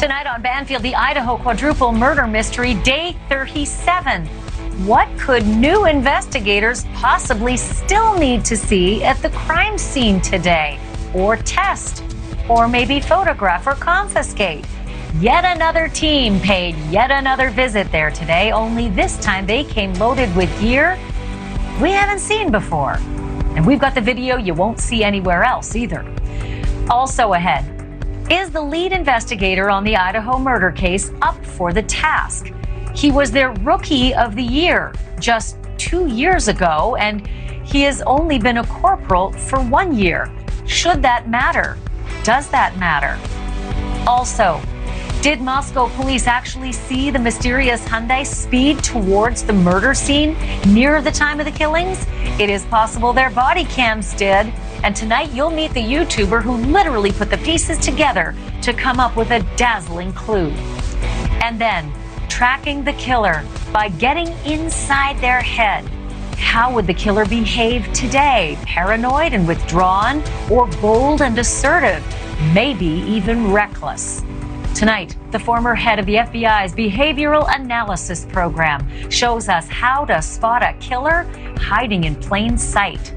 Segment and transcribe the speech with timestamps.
[0.00, 4.24] Tonight on Banfield, the Idaho quadruple murder mystery, day 37.
[4.86, 10.78] What could new investigators possibly still need to see at the crime scene today?
[11.12, 12.02] Or test?
[12.48, 14.64] Or maybe photograph or confiscate?
[15.18, 20.34] Yet another team paid yet another visit there today, only this time they came loaded
[20.34, 20.98] with gear
[21.78, 22.94] we haven't seen before.
[23.54, 26.10] And we've got the video you won't see anywhere else either.
[26.88, 27.79] Also ahead,
[28.30, 32.52] is the lead investigator on the Idaho murder case up for the task?
[32.94, 37.26] He was their rookie of the year just two years ago, and
[37.66, 40.32] he has only been a corporal for one year.
[40.64, 41.76] Should that matter?
[42.22, 43.18] Does that matter?
[44.06, 44.60] Also,
[45.22, 51.10] did Moscow police actually see the mysterious Hyundai speed towards the murder scene near the
[51.10, 52.06] time of the killings?
[52.38, 54.52] It is possible their body cams did.
[54.82, 59.14] And tonight you'll meet the YouTuber who literally put the pieces together to come up
[59.14, 60.50] with a dazzling clue.
[61.42, 61.92] And then
[62.28, 65.84] tracking the killer by getting inside their head.
[66.38, 68.58] How would the killer behave today?
[68.64, 72.02] Paranoid and withdrawn, or bold and assertive?
[72.54, 74.22] Maybe even reckless.
[74.74, 80.62] Tonight, the former head of the FBI's Behavioral Analysis Program shows us how to spot
[80.62, 81.24] a killer
[81.58, 83.14] hiding in plain sight.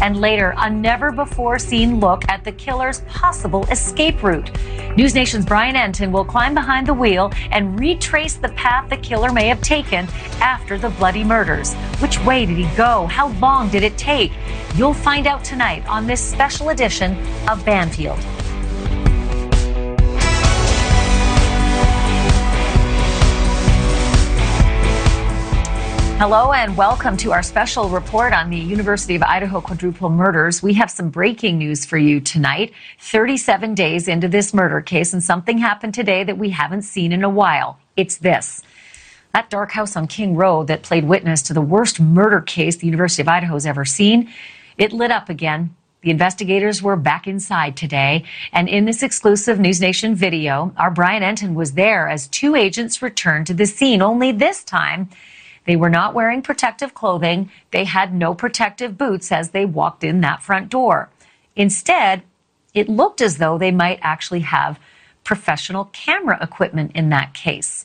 [0.00, 4.50] And later, a never before seen look at the killer's possible escape route.
[4.96, 9.32] News Nation's Brian Entin will climb behind the wheel and retrace the path the killer
[9.32, 10.06] may have taken
[10.40, 11.74] after the bloody murders.
[12.00, 13.06] Which way did he go?
[13.06, 14.32] How long did it take?
[14.74, 17.16] You'll find out tonight on this special edition
[17.48, 18.18] of Banfield.
[26.18, 30.62] Hello and welcome to our special report on the University of Idaho quadruple murders.
[30.62, 32.72] We have some breaking news for you tonight.
[33.00, 37.22] 37 days into this murder case, and something happened today that we haven't seen in
[37.22, 37.78] a while.
[37.98, 38.62] It's this.
[39.34, 42.86] That dark house on King Road that played witness to the worst murder case the
[42.86, 44.32] University of Idaho has ever seen,
[44.78, 45.76] it lit up again.
[46.00, 48.24] The investigators were back inside today,
[48.54, 53.02] and in this exclusive News Nation video, our Brian Entin was there as two agents
[53.02, 55.10] returned to the scene, only this time
[55.66, 57.50] they were not wearing protective clothing.
[57.72, 61.10] They had no protective boots as they walked in that front door.
[61.54, 62.22] Instead,
[62.72, 64.78] it looked as though they might actually have
[65.24, 67.84] professional camera equipment in that case.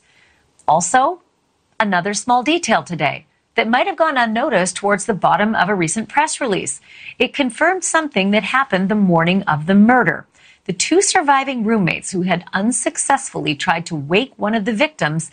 [0.68, 1.22] Also,
[1.80, 3.25] another small detail today
[3.56, 6.80] that might have gone unnoticed towards the bottom of a recent press release.
[7.20, 10.28] It confirmed something that happened the morning of the murder.
[10.66, 15.31] The two surviving roommates who had unsuccessfully tried to wake one of the victims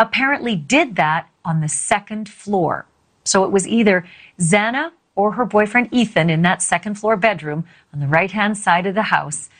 [0.00, 2.86] apparently did that on the second floor.
[3.24, 4.06] So it was either
[4.40, 8.86] Xana or her boyfriend Ethan in that second floor bedroom on the right hand side
[8.86, 9.50] of the house.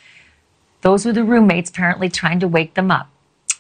[0.81, 3.11] Those were the roommates apparently trying to wake them up.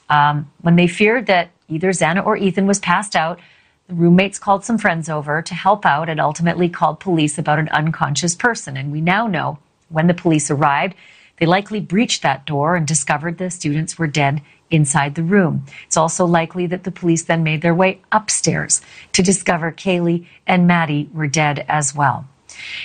[0.09, 3.39] Um, when they feared that either Xana or Ethan was passed out,
[3.87, 7.69] the roommates called some friends over to help out and ultimately called police about an
[7.69, 8.79] unconscious person.
[8.79, 9.59] And we now know
[9.91, 10.95] when the police arrived,
[11.37, 15.64] they likely breached that door and discovered the students were dead inside the room.
[15.86, 18.81] It's also likely that the police then made their way upstairs
[19.12, 22.26] to discover Kaylee and Maddie were dead as well.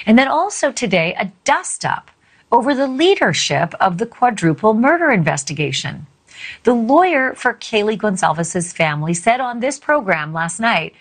[0.05, 2.11] And then also today, a dust up
[2.51, 6.07] over the leadership of the quadruple murder investigation.
[6.63, 10.93] The lawyer for Kaylee Goncalves' family said on this program last night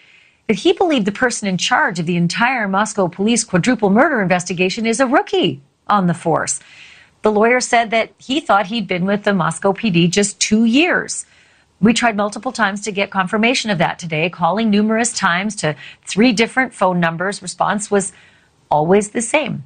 [0.48, 4.86] that he believed the person in charge of the entire Moscow police quadruple murder investigation
[4.86, 6.60] is a rookie on the force.
[7.24, 11.24] The lawyer said that he thought he'd been with the Moscow PD just two years.
[11.80, 15.74] We tried multiple times to get confirmation of that today, calling numerous times to
[16.04, 17.40] three different phone numbers.
[17.40, 18.12] Response was
[18.70, 19.64] always the same.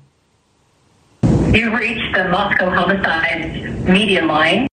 [1.25, 4.69] You reached the Moscow homicide median line.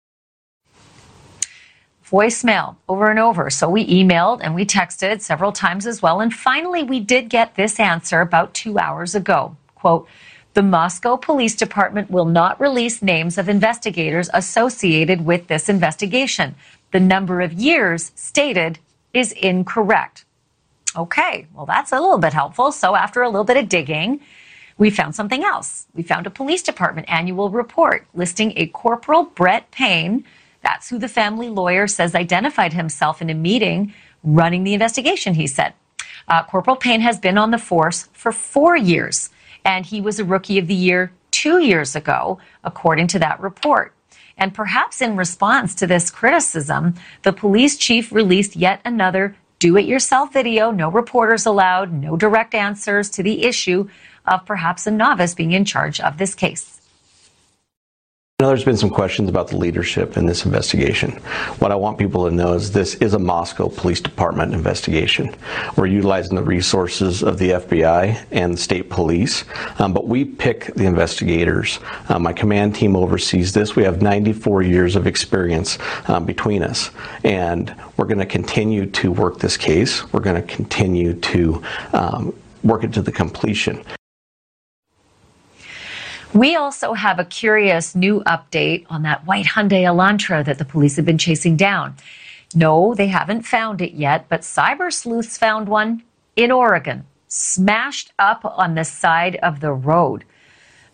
[2.07, 3.49] Voicemail over and over.
[3.49, 6.21] So we emailed and we texted several times as well.
[6.21, 9.57] And finally, we did get this answer about two hours ago.
[9.73, 10.07] Quote,
[10.55, 16.55] the Moscow Police Department will not release names of investigators associated with this investigation.
[16.91, 18.79] The number of years stated
[19.13, 20.23] is incorrect.
[20.95, 22.71] Okay, well, that's a little bit helpful.
[22.71, 24.21] So, after a little bit of digging,
[24.77, 25.87] we found something else.
[25.93, 30.23] We found a police department annual report listing a Corporal Brett Payne.
[30.61, 33.93] That's who the family lawyer says identified himself in a meeting
[34.23, 35.73] running the investigation, he said.
[36.29, 39.29] Uh, Corporal Payne has been on the force for four years
[39.65, 43.93] and he was a rookie of the year two years ago, according to that report.
[44.37, 49.85] And perhaps in response to this criticism, the police chief released yet another do it
[49.85, 53.89] yourself video, no reporters allowed, no direct answers to the issue
[54.25, 56.74] of perhaps a novice being in charge of this case.
[58.37, 61.11] I know there's been some questions about the leadership in this investigation.
[61.59, 65.33] What I want people to know is this is a Moscow Police Department investigation.
[65.77, 69.45] We're utilizing the resources of the FBI and state police,
[69.79, 71.79] um, but we pick the investigators.
[72.09, 73.77] Um, my command team oversees this.
[73.77, 75.77] We have 94 years of experience
[76.09, 76.91] um, between us,
[77.23, 80.11] and we're going to continue to work this case.
[80.11, 83.81] We're going to continue to um, work it to the completion.
[86.35, 90.97] We also have a curious new update on that white Hyundai Elantra that the police
[90.97, 91.95] have been chasing down.
[92.53, 96.03] No, they haven't found it yet, but cyber sleuths found one
[96.35, 100.25] in Oregon, smashed up on the side of the road.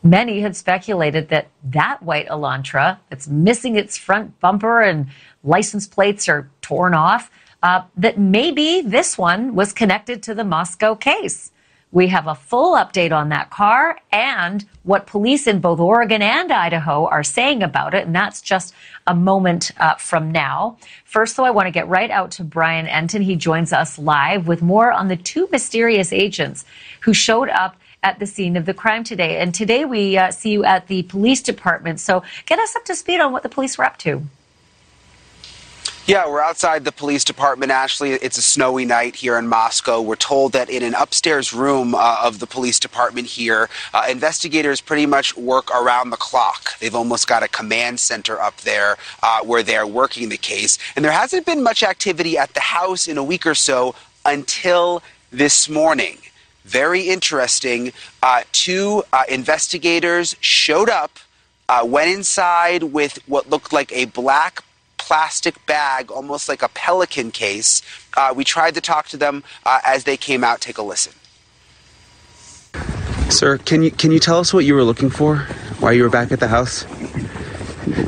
[0.04, 5.08] Many had speculated that that white Elantra, that's missing its front bumper and
[5.44, 7.32] license plates are torn off,
[7.64, 11.52] uh, that maybe this one was connected to the Moscow case.
[11.92, 16.52] We have a full update on that car and what police in both Oregon and
[16.52, 18.06] Idaho are saying about it.
[18.06, 18.74] And that's just
[19.08, 20.78] a moment uh, from now.
[21.04, 23.24] First, though, I want to get right out to Brian Entin.
[23.24, 26.64] He joins us live with more on the two mysterious agents
[27.02, 29.40] who showed up at the scene of the crime today.
[29.40, 32.00] And today we uh, see you at the police department.
[32.00, 34.24] So get us up to speed on what the police were up to.
[36.08, 38.18] Yeah, we're outside the police department, Ashleigh.
[38.24, 40.02] It's a snowy night here in Moscow.
[40.02, 44.82] We're told that in an upstairs room uh, of the police department here, uh, investigators
[44.82, 46.78] pretty much work around the clock.
[46.80, 50.80] They've almost got a command center up there uh, where they're working the case.
[50.96, 53.94] And there hasn't been much activity at the house in a week or so
[54.26, 56.18] until this morning.
[56.66, 57.94] Very interesting.
[58.24, 61.20] Uh, two uh, investigators showed up,
[61.70, 64.64] uh, went inside with what looked like a black
[65.12, 67.82] plastic bag, almost like a pelican case.
[68.16, 70.62] Uh, we tried to talk to them uh, as they came out.
[70.62, 71.12] Take a listen.
[73.30, 75.40] Sir, can you can you tell us what you were looking for?
[75.82, 76.86] Why you were back at the house?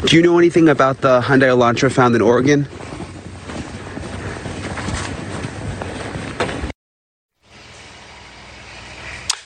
[0.06, 2.68] Do you know anything about the Hyundai Elantra found in Oregon?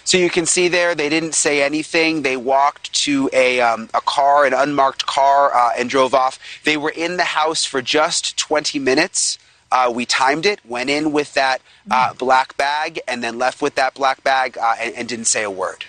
[0.08, 2.22] So you can see there, they didn't say anything.
[2.22, 6.40] They walked to a, um, a car, an unmarked car, uh, and drove off.
[6.64, 9.38] They were in the house for just 20 minutes.
[9.70, 11.62] Uh, we timed it, went in with that
[11.92, 15.44] uh, black bag, and then left with that black bag uh, and, and, didn't say
[15.44, 15.84] a word.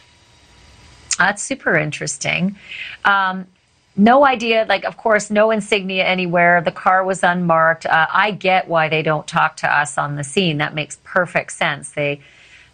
[1.17, 2.57] That's super interesting.
[3.05, 3.47] Um,
[3.95, 6.61] no idea, like, of course, no insignia anywhere.
[6.61, 7.87] The car was unmarked.
[7.87, 10.59] Uh, I get why they don't talk to us on the scene.
[10.59, 11.93] That makes perfect sense.
[11.93, 12.21] They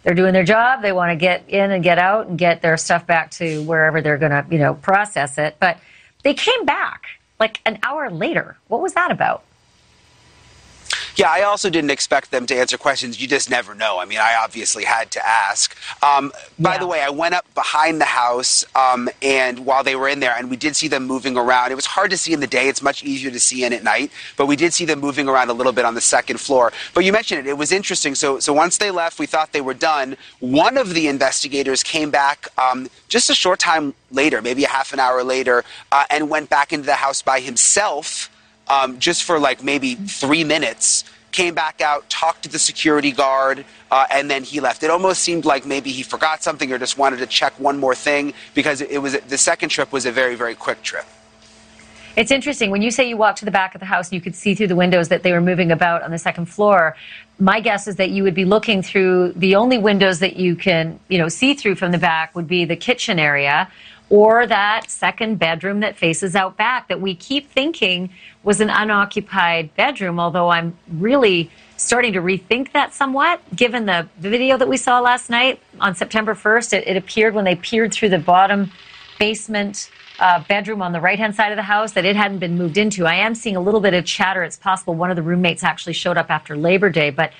[0.05, 0.83] they're doing their job.
[0.83, 4.01] They want to get in and get out and get their stuff back to wherever
[4.01, 5.57] they're going to, you know, process it.
[5.59, 5.79] But
[6.23, 7.07] they came back
[7.39, 8.55] like an hour later.
[8.67, 9.43] What was that about?
[11.15, 13.21] Yeah, I also didn't expect them to answer questions.
[13.21, 13.99] You just never know.
[13.99, 15.75] I mean, I obviously had to ask.
[16.03, 16.79] Um, by yeah.
[16.79, 20.35] the way, I went up behind the house, um, and while they were in there,
[20.37, 21.71] and we did see them moving around.
[21.71, 22.67] It was hard to see in the day.
[22.67, 25.49] It's much easier to see in at night, but we did see them moving around
[25.49, 26.73] a little bit on the second floor.
[26.93, 27.49] But you mentioned it.
[27.49, 28.13] It was interesting.
[28.13, 30.17] So, so once they left, we thought they were done.
[30.39, 34.91] One of the investigators came back um, just a short time later, maybe a half
[34.91, 35.63] an hour later,
[35.93, 38.29] uh, and went back into the house by himself
[38.67, 43.65] um, just for like maybe three minutes, came back out, talked to the security guard,
[43.91, 44.83] uh, and then he left.
[44.83, 47.93] It almost seemed like maybe he forgot something or just wanted to check one more
[47.93, 51.05] thing because it was the second trip was a very very quick trip.
[52.15, 54.21] It's interesting when you say you walked to the back of the house and you
[54.21, 56.95] could see through the windows that they were moving about on the second floor.
[57.39, 60.97] My guess is that you would be looking through the only windows that you can,
[61.09, 63.69] you know, see through from the back would be the kitchen area
[64.09, 68.09] or that second bedroom that faces out back that we keep thinking
[68.43, 74.57] was an unoccupied bedroom, although I'm really starting to rethink that somewhat given the video
[74.57, 76.73] that we saw last night on September 1st.
[76.73, 78.71] It, it appeared when they peered through the bottom
[79.19, 82.57] basement uh, bedroom on the right hand side of the house that it hadn't been
[82.57, 83.05] moved into.
[83.05, 84.43] I am seeing a little bit of chatter.
[84.43, 87.33] It's possible one of the roommates actually showed up after Labor Day, but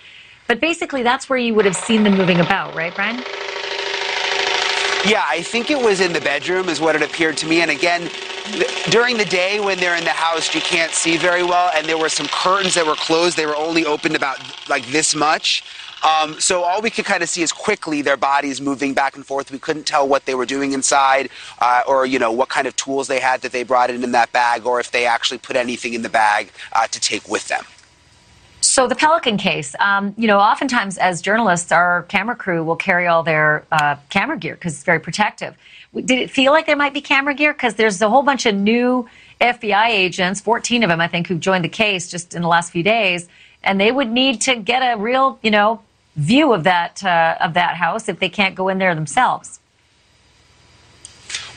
[0.48, 3.24] but basically that's where you would have seen them moving about, right, Brian?
[5.08, 7.62] Yeah, I think it was in the bedroom, is what it appeared to me.
[7.62, 8.10] And again,
[8.90, 11.98] during the day when they're in the house, you can't see very well, and there
[11.98, 13.38] were some curtains that were closed.
[13.38, 15.64] They were only opened about like this much.
[16.04, 19.24] Um, so all we could kind of see is quickly their bodies moving back and
[19.24, 19.52] forth.
[19.52, 22.76] We couldn't tell what they were doing inside, uh, or you know what kind of
[22.76, 25.56] tools they had that they brought in in that bag, or if they actually put
[25.56, 27.64] anything in the bag uh, to take with them.
[28.66, 33.08] So the Pelican case, um, you know, oftentimes as journalists, our camera crew will carry
[33.08, 35.56] all their uh, camera gear because it's very protective.
[35.94, 37.54] Did it feel like there might be camera gear?
[37.54, 39.08] Because there's a whole bunch of new
[39.40, 42.72] FBI agents, 14 of them, I think, who've joined the case just in the last
[42.72, 43.30] few days,
[43.64, 45.82] and they would need to get a real, you know,
[46.16, 49.60] view of that uh, of that house if they can't go in there themselves.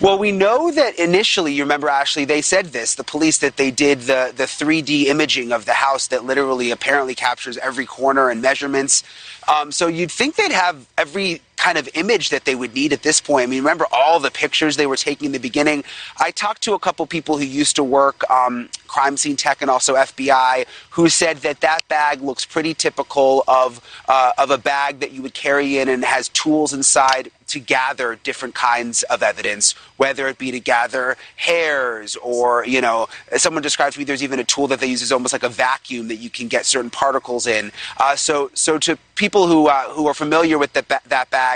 [0.00, 3.72] Well, we know that initially, you remember, Ashleigh, they said this, the police, that they
[3.72, 8.40] did the, the 3D imaging of the house that literally apparently captures every corner and
[8.40, 9.02] measurements.
[9.48, 13.02] Um, so you'd think they'd have every kind of image that they would need at
[13.02, 13.42] this point.
[13.44, 15.84] I mean, remember all the pictures they were taking in the beginning?
[16.18, 19.70] I talked to a couple people who used to work um, crime scene tech and
[19.70, 25.00] also FBI who said that that bag looks pretty typical of, uh, of a bag
[25.00, 29.72] that you would carry in and has tools inside to gather different kinds of evidence,
[29.96, 34.38] whether it be to gather hairs or, you know, someone described to me there's even
[34.38, 36.90] a tool that they use is almost like a vacuum that you can get certain
[36.90, 37.72] particles in.
[37.96, 41.47] Uh, so, so to people who, uh, who are familiar with the, that bag,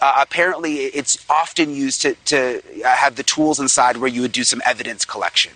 [0.00, 4.32] uh, apparently it's often used to, to uh, have the tools inside where you would
[4.32, 5.52] do some evidence collection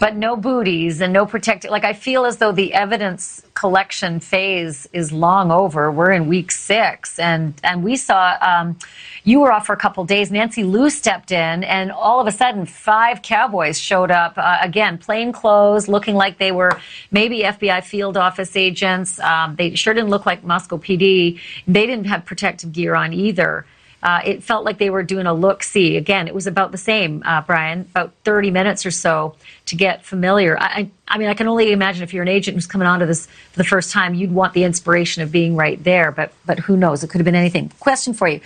[0.00, 1.70] but no booties and no protected.
[1.70, 5.92] Like I feel as though the evidence collection phase is long over.
[5.92, 8.78] We're in week six, and and we saw um,
[9.24, 10.32] you were off for a couple days.
[10.32, 14.96] Nancy Loo stepped in, and all of a sudden, five cowboys showed up uh, again,
[14.96, 19.20] plain clothes, looking like they were maybe FBI field office agents.
[19.20, 21.38] Um, they sure didn't look like Moscow PD.
[21.68, 23.66] They didn't have protective gear on either.
[24.02, 25.96] Uh, it felt like they were doing a look see.
[25.96, 30.04] Again, it was about the same, uh, Brian, about 30 minutes or so to get
[30.04, 30.58] familiar.
[30.58, 33.26] I, I, mean, I can only imagine if you're an agent who's coming onto this
[33.26, 36.78] for the first time, you'd want the inspiration of being right there, but, but who
[36.78, 37.04] knows?
[37.04, 37.70] It could have been anything.
[37.78, 38.40] Question for you.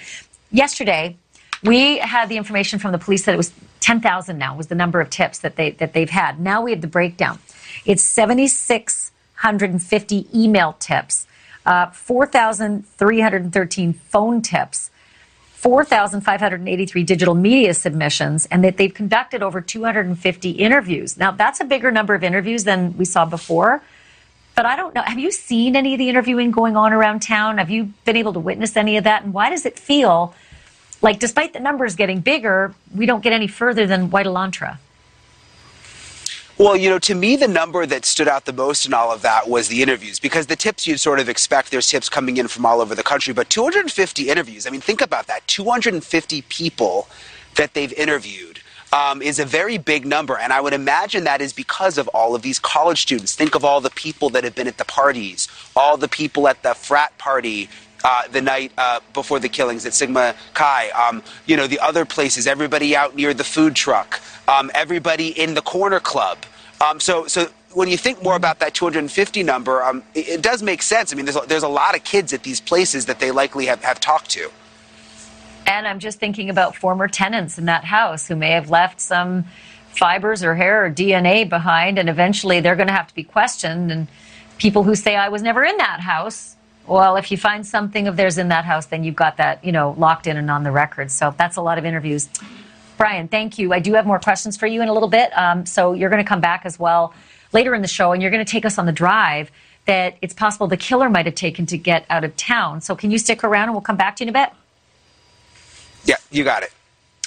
[0.50, 1.16] Yesterday,
[1.62, 5.00] we had the information from the police that it was 10,000 now was the number
[5.00, 6.40] of tips that, they, that they've had.
[6.40, 7.38] Now we have the breakdown.
[7.84, 11.26] It's 7,650 email tips,
[11.66, 14.90] uh, 4,313 phone tips,
[15.64, 21.16] 4,583 digital media submissions and that they've conducted over 250 interviews.
[21.16, 23.82] Now, that's a bigger number of interviews than we saw before.
[24.54, 25.00] But I don't know.
[25.00, 27.56] Have you seen any of the interviewing going on around town?
[27.56, 29.24] Have you been able to witness any of that?
[29.24, 30.34] And why does it feel
[31.00, 34.76] like, despite the numbers getting bigger, we don't get any further than White Elantra?
[36.56, 39.22] Well, you know, to me, the number that stood out the most in all of
[39.22, 42.46] that was the interviews because the tips you'd sort of expect, there's tips coming in
[42.46, 44.64] from all over the country, but 250 interviews.
[44.64, 47.08] I mean, think about that 250 people
[47.56, 48.60] that they've interviewed.
[48.92, 50.38] Um, is a very big number.
[50.38, 53.34] And I would imagine that is because of all of these college students.
[53.34, 56.62] Think of all the people that have been at the parties, all the people at
[56.62, 57.68] the frat party.
[58.06, 62.04] Uh, the night uh, before the killings at Sigma Chi, um, you know, the other
[62.04, 66.36] places, everybody out near the food truck, um, everybody in the corner club.
[66.82, 70.62] Um, so, so when you think more about that 250 number, um, it, it, does
[70.62, 71.12] make sense.
[71.12, 73.66] I mean, there's a, there's a lot of kids at these places that they likely
[73.66, 74.50] have, have talked to.
[75.66, 79.44] And I'm just thinking about former tenants in that house who may have left some
[79.88, 83.90] fibers or hair or DNA behind, and eventually they're going to have to be questioned.
[83.90, 84.08] And
[84.58, 86.53] people who say, I was never in that house,
[86.86, 89.72] well, if you find something of theirs in that house, then you've got that, you
[89.72, 91.10] know, locked in and on the record.
[91.10, 92.28] So that's a lot of interviews.
[92.96, 93.72] Brian, thank you.
[93.72, 95.36] I do have more questions for you in a little bit.
[95.36, 97.14] Um, so you're going to come back as well
[97.52, 99.50] later in the show, and you're going to take us on the drive
[99.86, 102.80] that it's possible the killer might have taken to get out of town.
[102.80, 104.50] So can you stick around and we'll come back to you in a bit?
[106.04, 106.72] Yeah, you got it.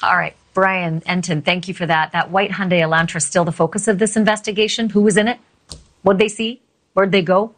[0.01, 0.35] All right.
[0.53, 2.13] Brian Entin, thank you for that.
[2.13, 4.89] That white Hyundai Elantra is still the focus of this investigation.
[4.89, 5.39] Who was in it?
[6.01, 6.61] What'd they see?
[6.93, 7.53] Where'd they go?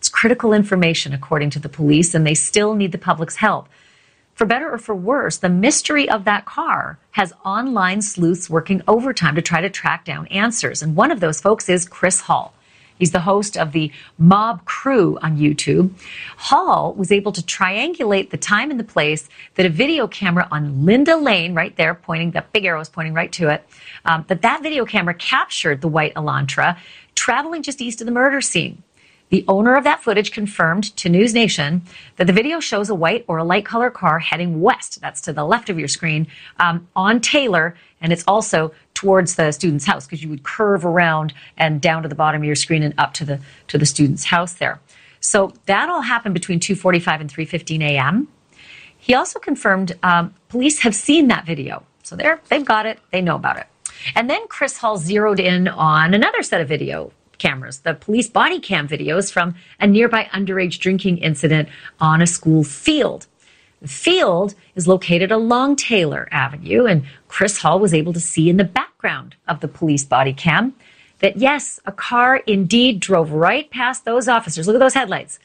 [0.00, 3.68] It's critical information, according to the police, and they still need the public's help.
[4.32, 9.34] For better or for worse, the mystery of that car has online sleuths working overtime
[9.34, 10.80] to try to track down answers.
[10.80, 12.54] And one of those folks is Chris Hall.
[12.98, 15.90] He's the host of the Mob Crew on YouTube.
[16.38, 20.86] Hall was able to triangulate the time and the place that a video camera on
[20.86, 23.66] Linda Lane, right there, pointing, that big arrow is pointing right to it,
[24.06, 26.78] um, that that video camera captured the white Elantra
[27.14, 28.82] traveling just east of the murder scene.
[29.30, 31.82] The owner of that footage confirmed to News Nation
[32.16, 35.00] that the video shows a white or a light color car heading west.
[35.00, 36.26] That's to the left of your screen
[36.58, 41.32] um, on Taylor, and it's also towards the student's house because you would curve around
[41.56, 44.24] and down to the bottom of your screen and up to the to the student's
[44.24, 44.80] house there.
[45.20, 48.28] So that all happened between 2:45 and 3:15 a.m.
[48.98, 53.22] He also confirmed um, police have seen that video, so they're they've got it, they
[53.22, 53.66] know about it.
[54.16, 58.60] And then Chris Hall zeroed in on another set of video cameras, the police body
[58.60, 61.68] cam videos from a nearby underage drinking incident
[61.98, 63.26] on a school field.
[63.82, 68.58] The field is located along Taylor Avenue, and Chris Hall was able to see in
[68.58, 70.74] the background of the police body cam
[71.20, 74.66] that yes, a car indeed drove right past those officers.
[74.66, 75.38] Look at those headlights.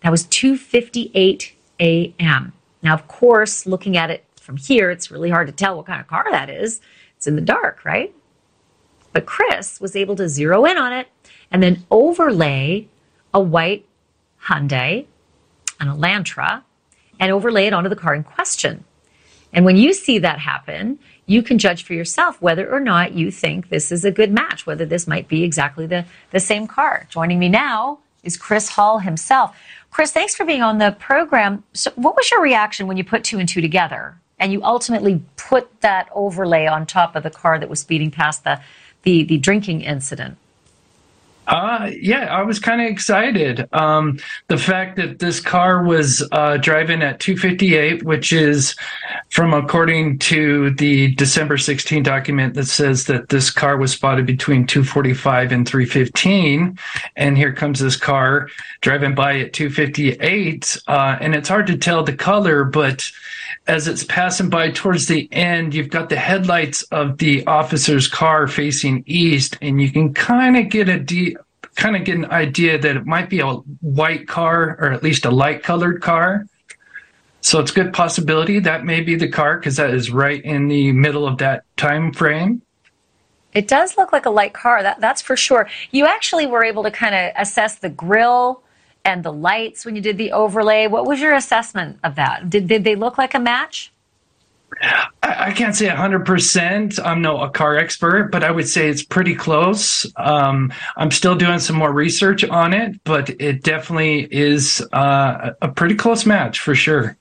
[0.00, 2.52] That was 2:58 a.m.
[2.82, 6.00] Now, of course, looking at it from here, it's really hard to tell what kind
[6.00, 6.80] of car that is.
[7.16, 8.14] It's in the dark, right?
[9.18, 11.08] But Chris was able to zero in on it
[11.50, 12.86] and then overlay
[13.34, 13.84] a white
[14.44, 15.06] Hyundai,
[15.80, 16.62] an Elantra,
[17.18, 18.84] and overlay it onto the car in question.
[19.52, 23.32] And when you see that happen, you can judge for yourself whether or not you
[23.32, 27.08] think this is a good match, whether this might be exactly the, the same car.
[27.10, 29.56] Joining me now is Chris Hall himself.
[29.90, 31.64] Chris, thanks for being on the program.
[31.72, 35.22] So, what was your reaction when you put two and two together and you ultimately
[35.36, 38.60] put that overlay on top of the car that was speeding past the,
[39.02, 40.36] the, the drinking incident?
[41.48, 43.66] Uh, yeah, I was kind of excited.
[43.72, 48.76] Um, the fact that this car was uh, driving at 258, which is
[49.30, 54.66] from according to the December 16 document that says that this car was spotted between
[54.66, 56.78] 245 and 315.
[57.16, 58.50] And here comes this car
[58.82, 60.76] driving by at 258.
[60.86, 63.10] Uh, and it's hard to tell the color, but
[63.66, 68.46] as it's passing by towards the end, you've got the headlights of the officer's car
[68.46, 71.36] facing east, and you can kind of get a de-
[71.76, 75.24] kind of get an idea that it might be a white car or at least
[75.24, 76.44] a light colored car.
[77.40, 80.66] So it's a good possibility that may be the car because that is right in
[80.66, 82.62] the middle of that time frame.
[83.54, 85.68] It does look like a light car, that, that's for sure.
[85.90, 88.62] You actually were able to kind of assess the grill
[89.08, 90.86] and the lights when you did the overlay.
[90.86, 92.50] What was your assessment of that?
[92.50, 93.90] Did, did they look like a match?
[94.82, 97.00] I, I can't say 100%.
[97.04, 100.06] I'm no a car expert, but I would say it's pretty close.
[100.16, 105.68] Um, I'm still doing some more research on it, but it definitely is uh, a
[105.68, 107.16] pretty close match for sure.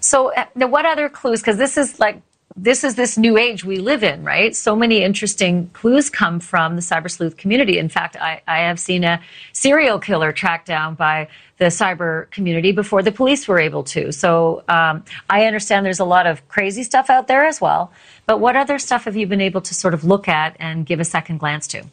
[0.00, 1.40] So, uh, now what other clues?
[1.40, 2.22] Because this is like
[2.56, 4.56] this is this new age we live in, right?
[4.56, 7.78] So many interesting clues come from the cyber sleuth community.
[7.78, 9.20] In fact, I, I have seen a
[9.52, 14.10] serial killer tracked down by the cyber community before the police were able to.
[14.10, 17.92] So um, I understand there's a lot of crazy stuff out there as well.
[18.24, 20.98] But what other stuff have you been able to sort of look at and give
[21.00, 21.84] a second glance to?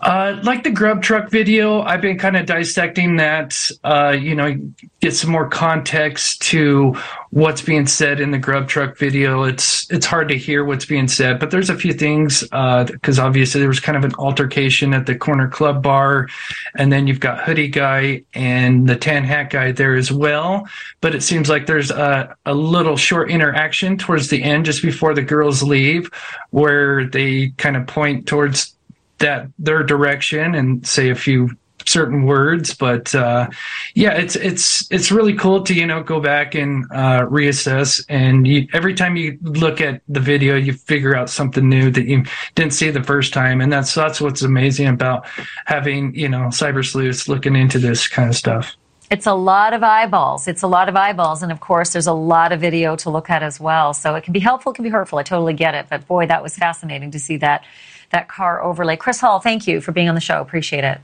[0.00, 4.56] Uh, like the grub truck video, I've been kind of dissecting that, uh, you know,
[5.00, 6.96] get some more context to
[7.30, 9.44] what's being said in the grub truck video.
[9.44, 13.24] It's it's hard to hear what's being said, but there's a few things because uh,
[13.24, 16.28] obviously there was kind of an altercation at the corner club bar,
[16.74, 20.66] and then you've got hoodie guy and the tan hat guy there as well.
[21.00, 25.14] But it seems like there's a, a little short interaction towards the end, just before
[25.14, 26.10] the girls leave,
[26.50, 28.74] where they kind of point towards
[29.20, 31.50] that their direction and say a few
[31.86, 33.48] certain words but uh,
[33.94, 38.46] yeah it's it's it's really cool to you know go back and uh, reassess and
[38.46, 42.24] you, every time you look at the video you figure out something new that you
[42.54, 45.26] didn't see the first time and that's that's what's amazing about
[45.64, 48.76] having you know cyber sleuths looking into this kind of stuff
[49.10, 50.46] it's a lot of eyeballs.
[50.46, 51.42] It's a lot of eyeballs.
[51.42, 53.92] And of course, there's a lot of video to look at as well.
[53.92, 55.18] So it can be helpful, it can be hurtful.
[55.18, 55.86] I totally get it.
[55.90, 57.64] But boy, that was fascinating to see that
[58.10, 58.96] that car overlay.
[58.96, 60.40] Chris Hall, thank you for being on the show.
[60.40, 61.00] Appreciate it.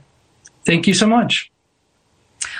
[0.65, 1.51] Thank you so much.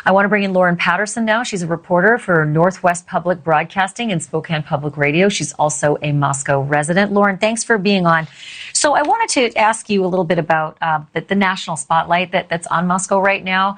[0.05, 1.43] I want to bring in Lauren Patterson now.
[1.43, 5.29] She's a reporter for Northwest Public Broadcasting and Spokane Public Radio.
[5.29, 7.11] She's also a Moscow resident.
[7.11, 8.27] Lauren, thanks for being on.
[8.73, 12.31] So I wanted to ask you a little bit about uh, the, the, national spotlight
[12.31, 13.77] that, that's on Moscow right now.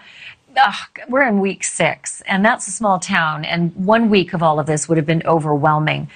[1.09, 4.65] we're in week six, and that's a small town, and one week of all of
[4.65, 6.09] this would have been overwhelming.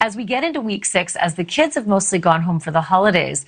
[0.00, 2.82] As we get into week six, as the kids have mostly gone home for the
[2.82, 3.44] holidays,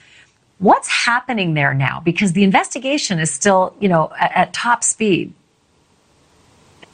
[0.60, 2.00] What's happening there now?
[2.04, 5.32] Because the investigation is still, you know, at, at top speed.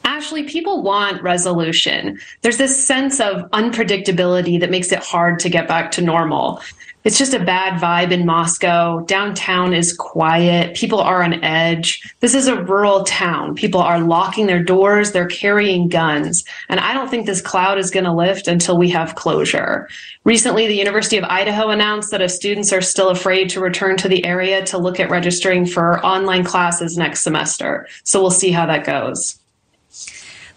[0.05, 2.21] Ashleigh, people want resolution.
[2.43, 6.63] There's this sense of unpredictability that makes it hard to get back to normal
[7.07, 8.99] it's just a bad vibe in Moscow.
[9.03, 10.75] Downtown is quiet.
[10.75, 12.03] People are on edge.
[12.19, 13.55] This is a rural town.
[13.55, 15.13] People are locking their doors.
[15.13, 16.45] They're carrying guns.
[16.69, 19.89] And I don't think this cloud is going to lift until we have closure.
[20.25, 24.09] Recently, the University of Idaho announced that if students are still afraid to return to
[24.09, 27.87] the area to look at registering for online classes next semester.
[28.03, 29.39] So we'll see how that goes.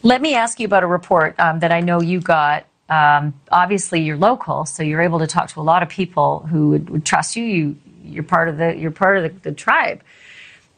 [0.01, 4.01] Let me ask you about a report um, that I know you got um, obviously
[4.01, 7.05] you're local, so you're able to talk to a lot of people who would, would
[7.05, 7.45] trust you.
[7.45, 10.01] You you're part of the you're part of the, the tribe.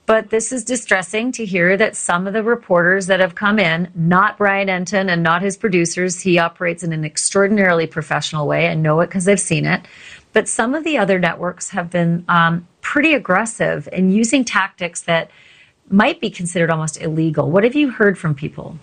[0.06, 3.90] But this is distressing to hear that some of the reporters that have come in,
[3.96, 8.68] not Brian Entin and not his producers, he operates in an extraordinarily professional way.
[8.68, 9.86] I know it because I've seen it.
[10.34, 15.30] But some of the other networks have been um, pretty aggressive in using tactics that
[15.90, 17.50] might be considered almost illegal.
[17.50, 18.78] What have you heard from people?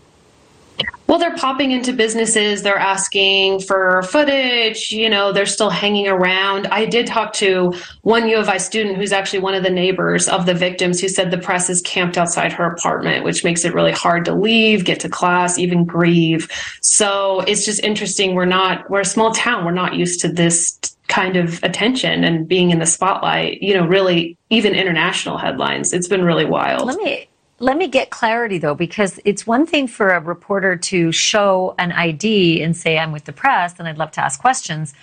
[1.08, 2.62] Well, they're popping into businesses.
[2.62, 4.92] They're asking for footage.
[4.92, 6.66] You know, they're still hanging around.
[6.66, 10.28] I did talk to one U of I student who's actually one of the neighbors
[10.28, 13.72] of the victims who said the press is camped outside her apartment, which makes it
[13.72, 16.50] really hard to leave, get to class, even grieve.
[16.82, 18.34] So it's just interesting.
[18.34, 19.64] We're not, we're a small town.
[19.64, 23.86] We're not used to this kind of attention and being in the spotlight, you know,
[23.86, 25.94] really even international headlines.
[25.94, 26.86] It's been really wild.
[26.86, 27.27] Let me
[27.60, 31.92] let me get clarity though, because it's one thing for a reporter to show an
[31.92, 34.94] ID and say, I'm with the press and I'd love to ask questions.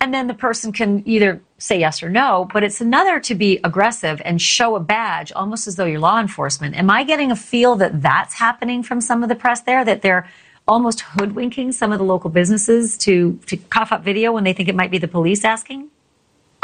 [0.00, 3.60] And then the person can either say yes or no, but it's another to be
[3.64, 6.74] aggressive and show a badge almost as though you're law enforcement.
[6.74, 10.02] Am I getting a feel that that's happening from some of the press there, that
[10.02, 10.28] they're
[10.66, 14.68] almost hoodwinking some of the local businesses to, to cough up video when they think
[14.68, 15.90] it might be the police asking?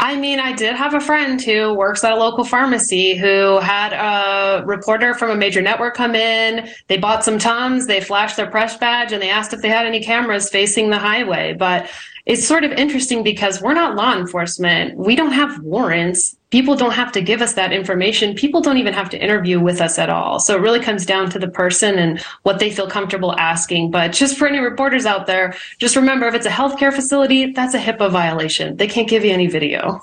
[0.03, 3.93] I mean, I did have a friend who works at a local pharmacy who had
[3.93, 6.67] a reporter from a major network come in.
[6.87, 9.85] They bought some Tums, they flashed their press badge, and they asked if they had
[9.85, 11.53] any cameras facing the highway.
[11.53, 11.87] But
[12.25, 14.97] it's sort of interesting because we're not law enforcement.
[14.97, 16.35] We don't have warrants.
[16.51, 18.35] People don't have to give us that information.
[18.35, 20.39] People don't even have to interview with us at all.
[20.39, 23.91] So it really comes down to the person and what they feel comfortable asking.
[23.91, 27.73] But just for any reporters out there, just remember if it's a healthcare facility, that's
[27.73, 28.75] a HIPAA violation.
[28.75, 30.01] They can't give you any video.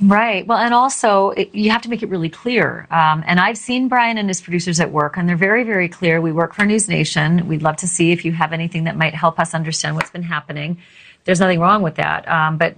[0.00, 0.46] Right.
[0.46, 2.86] Well, and also it, you have to make it really clear.
[2.90, 6.20] Um, and I've seen Brian and his producers at work, and they're very, very clear.
[6.20, 7.48] We work for News Nation.
[7.48, 10.22] We'd love to see if you have anything that might help us understand what's been
[10.22, 10.78] happening.
[11.24, 12.28] There's nothing wrong with that.
[12.28, 12.76] Um, but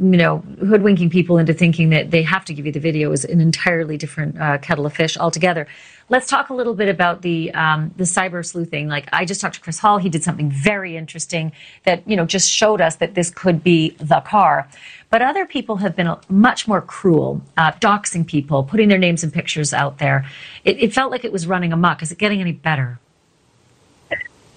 [0.00, 3.24] you know, hoodwinking people into thinking that they have to give you the video is
[3.24, 5.66] an entirely different uh, kettle of fish altogether.
[6.08, 8.88] Let's talk a little bit about the um, the cyber sleuthing.
[8.88, 11.52] Like I just talked to Chris Hall, he did something very interesting
[11.84, 14.68] that you know just showed us that this could be the car.
[15.10, 19.32] But other people have been much more cruel, uh, doxing people, putting their names and
[19.32, 20.26] pictures out there.
[20.64, 22.02] It, it felt like it was running amok.
[22.02, 22.98] Is it getting any better?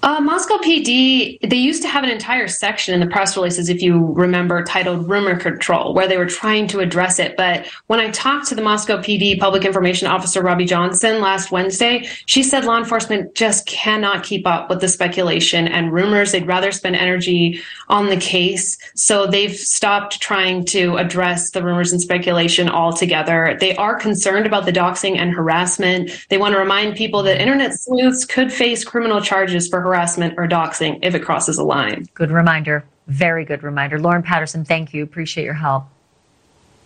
[0.06, 3.82] Uh, Moscow PD, they used to have an entire section in the press releases, if
[3.82, 7.36] you remember, titled Rumor Control, where they were trying to address it.
[7.36, 12.08] But when I talked to the Moscow PD Public Information Officer, Robbie Johnson, last Wednesday,
[12.28, 16.32] she said law enforcement just cannot keep up with the speculation and rumors.
[16.32, 18.78] They'd rather spend energy on the case.
[18.94, 23.58] So they've stopped trying to address the rumors and speculation altogether.
[23.60, 26.28] They are concerned about the doxing and harassment.
[26.30, 30.34] They want to remind people that internet sleuths could face criminal charges for harassment harassment
[30.38, 32.06] or doxing if it crosses a line.
[32.14, 32.84] Good reminder.
[33.08, 34.00] Very good reminder.
[34.00, 35.04] Lauren Patterson, thank you.
[35.04, 35.86] Appreciate your help.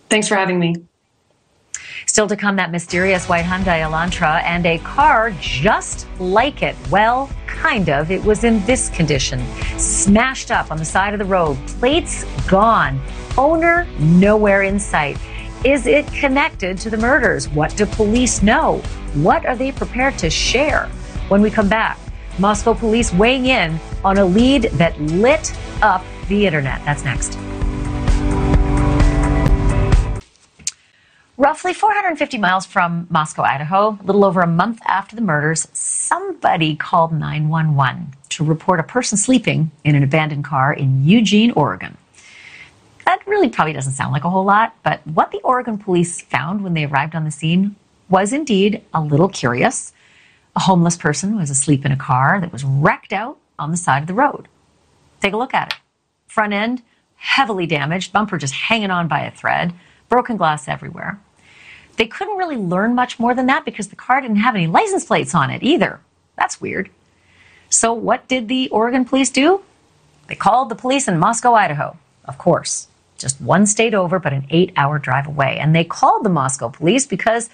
[0.08, 0.76] Thanks for having me.
[2.06, 6.76] Still to come, that mysterious white Hyundai Elantra and a car just like it.
[6.90, 8.10] Well, kind of.
[8.10, 9.44] It was in this condition
[9.76, 13.00] smashed up on the side of the road, plates gone,
[13.36, 15.18] owner nowhere in sight.
[15.64, 17.48] Is it connected to the murders?
[17.48, 18.78] What do police know?
[19.14, 20.86] What are they prepared to share?
[21.28, 21.98] When we come back,
[22.40, 26.82] Moscow police weighing in on a lead that lit up the internet.
[26.86, 27.36] That's next.
[31.36, 36.76] Roughly 450 miles from Moscow, Idaho, a little over a month after the murders, somebody
[36.76, 41.98] called 911 to report a person sleeping in an abandoned car in Eugene, Oregon.
[43.04, 46.62] That really probably doesn't sound like a whole lot, but what the Oregon police found
[46.62, 47.76] when they arrived on the scene
[48.08, 49.92] was indeed a little curious.
[50.60, 54.02] A homeless person was asleep in a car that was wrecked out on the side
[54.02, 54.46] of the road.
[55.22, 55.78] Take a look at it.
[56.26, 56.82] Front end,
[57.16, 59.72] heavily damaged, bumper just hanging on by a thread,
[60.10, 61.18] broken glass everywhere.
[61.96, 65.06] They couldn't really learn much more than that because the car didn't have any license
[65.06, 65.98] plates on it either.
[66.36, 66.90] That's weird.
[67.70, 69.62] So, what did the Oregon police do?
[70.26, 71.96] They called the police in Moscow, Idaho,
[72.26, 75.56] of course, just one state over, but an eight hour drive away.
[75.58, 77.48] And they called the Moscow police because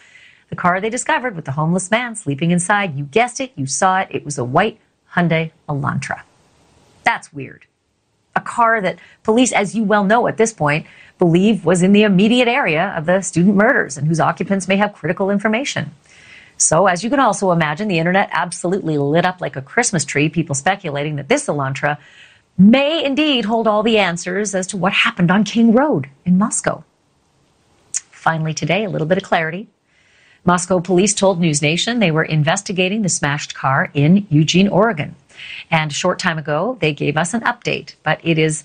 [0.48, 4.00] the car they discovered with the homeless man sleeping inside, you guessed it, you saw
[4.00, 4.78] it, it was a white
[5.14, 6.22] Hyundai Elantra.
[7.04, 7.66] That's weird.
[8.34, 10.86] A car that police, as you well know at this point,
[11.18, 14.92] believe was in the immediate area of the student murders and whose occupants may have
[14.92, 15.92] critical information.
[16.58, 20.28] So, as you can also imagine, the internet absolutely lit up like a Christmas tree,
[20.28, 21.98] people speculating that this Elantra
[22.56, 26.84] may indeed hold all the answers as to what happened on King Road in Moscow.
[27.92, 29.68] Finally, today, a little bit of clarity
[30.46, 35.16] Moscow police told News Nation they were investigating the smashed car in Eugene, Oregon.
[35.72, 38.62] And a short time ago, they gave us an update, but it is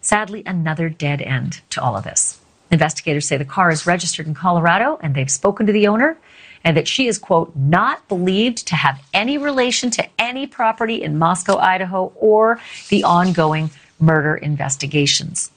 [0.00, 2.40] sadly another dead end to all of this.
[2.70, 6.16] Investigators say the car is registered in Colorado and they've spoken to the owner
[6.62, 11.18] and that she is, quote, not believed to have any relation to any property in
[11.18, 15.50] Moscow, Idaho, or the ongoing murder investigations.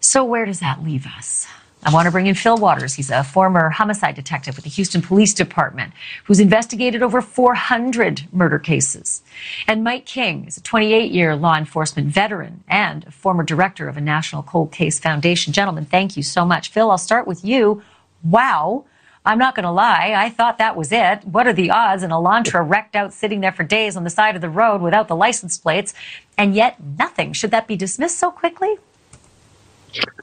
[0.00, 1.46] So, where does that leave us?
[1.86, 2.94] I want to bring in Phil Waters.
[2.94, 5.92] He's a former homicide detective with the Houston Police Department
[6.24, 9.22] who's investigated over 400 murder cases.
[9.68, 13.96] And Mike King is a 28 year law enforcement veteran and a former director of
[13.96, 15.52] a National Cold Case Foundation.
[15.52, 16.70] Gentlemen, thank you so much.
[16.70, 17.84] Phil, I'll start with you.
[18.24, 18.84] Wow.
[19.24, 20.12] I'm not going to lie.
[20.16, 21.24] I thought that was it.
[21.24, 22.02] What are the odds?
[22.02, 25.06] An Elantra wrecked out sitting there for days on the side of the road without
[25.06, 25.94] the license plates,
[26.36, 27.32] and yet nothing.
[27.32, 28.76] Should that be dismissed so quickly?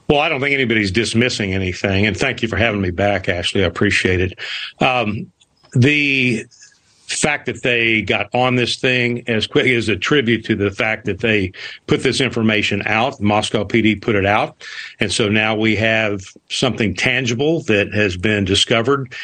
[0.08, 3.64] Well, I don't think anybody's dismissing anything, and thank you for having me back, Ashleigh.
[3.64, 4.38] I appreciate it.
[4.80, 5.30] Um,
[5.72, 6.44] the
[7.06, 11.04] fact that they got on this thing as quick is a tribute to the fact
[11.04, 11.52] that they
[11.86, 13.20] put this information out.
[13.20, 14.64] Moscow PD put it out.
[15.00, 19.14] And so now we have something tangible that has been discovered.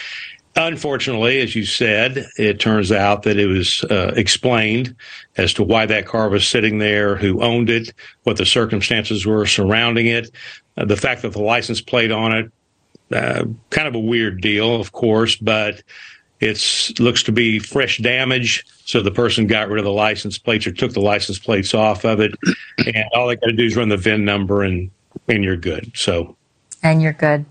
[0.56, 4.96] Unfortunately, as you said, it turns out that it was uh, explained
[5.36, 7.92] as to why that car was sitting there, who owned it,
[8.24, 10.30] what the circumstances were surrounding it,
[10.76, 12.52] uh, the fact that the license plate on it,
[13.12, 15.82] uh, kind of a weird deal, of course, but
[16.40, 18.64] it looks to be fresh damage.
[18.86, 22.04] So the person got rid of the license plates or took the license plates off
[22.04, 22.34] of it.
[22.78, 24.90] And all they got to do is run the VIN number and,
[25.28, 25.92] and you're good.
[25.94, 26.36] So.
[26.82, 27.44] And you're good.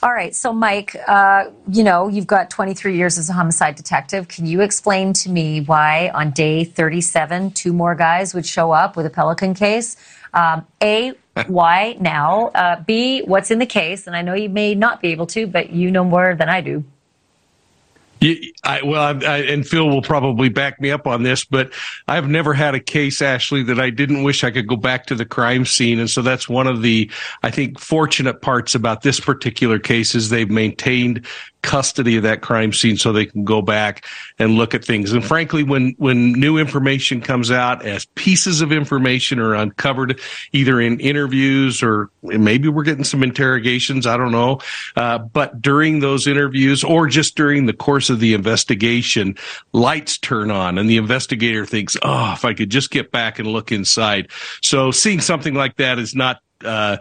[0.00, 0.34] All right.
[0.34, 4.28] So, Mike, uh, you know, you've got 23 years as a homicide detective.
[4.28, 8.96] Can you explain to me why on day 37, two more guys would show up
[8.96, 9.96] with a Pelican case?
[10.34, 11.14] Um, a,
[11.48, 12.48] why now?
[12.54, 14.06] Uh, B, what's in the case?
[14.06, 16.60] And I know you may not be able to, but you know more than I
[16.60, 16.84] do.
[18.22, 21.72] I, well, I, I, and Phil will probably back me up on this, but
[22.08, 25.14] I've never had a case, Ashleigh, that I didn't wish I could go back to
[25.14, 25.98] the crime scene.
[25.98, 27.10] And so that's one of the,
[27.42, 31.26] I think, fortunate parts about this particular case is they've maintained
[31.66, 34.06] custody of that crime scene so they can go back
[34.38, 35.12] and look at things.
[35.12, 40.20] And frankly, when, when new information comes out as pieces of information are uncovered,
[40.52, 44.60] either in interviews or maybe we're getting some interrogations, I don't know.
[44.94, 49.36] Uh, but during those interviews or just during the course of the investigation,
[49.72, 53.48] lights turn on and the investigator thinks, oh, if I could just get back and
[53.48, 54.30] look inside.
[54.62, 56.96] So seeing something like that is not uh,